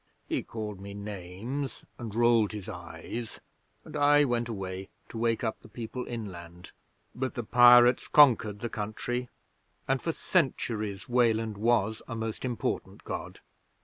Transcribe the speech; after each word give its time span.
'He 0.27 0.41
called 0.41 0.81
me 0.81 0.95
names 0.95 1.83
and 1.99 2.15
rolled 2.15 2.53
his 2.53 2.67
eyes, 2.67 3.39
and 3.85 3.95
I 3.95 4.23
went 4.25 4.49
away 4.49 4.89
to 5.09 5.17
wake 5.19 5.43
up 5.43 5.59
the 5.59 5.67
people 5.67 6.05
inland. 6.07 6.71
But 7.13 7.35
the 7.35 7.43
pirates 7.43 8.07
conquered 8.07 8.61
the 8.61 8.67
country, 8.69 9.29
and 9.87 10.01
for 10.01 10.11
centuries 10.11 11.07
Weland 11.07 11.59
was 11.59 12.01
a 12.07 12.15
most 12.15 12.43
important 12.45 13.03
God. 13.03 13.41